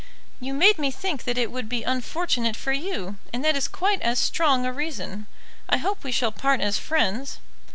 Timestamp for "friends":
6.79-7.37